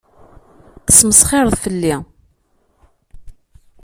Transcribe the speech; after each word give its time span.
Tesmesxireḍ 0.85 1.55
fell-i. 1.63 1.95